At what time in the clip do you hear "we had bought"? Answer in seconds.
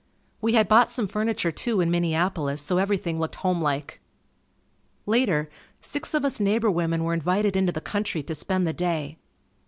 0.41-0.89